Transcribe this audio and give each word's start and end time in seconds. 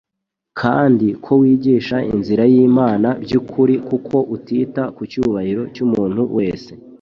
kandi 0.59 1.07
ko 1.23 1.31
wigisha 1.41 1.97
inzira 2.13 2.43
y'Imana 2.53 3.09
by'ukuri 3.23 3.75
kuko 3.87 4.15
utita 4.35 4.83
ku 4.95 5.01
cyubahiro 5.11 5.63
cy'umuntu 5.75 6.21
wese, 6.37 6.71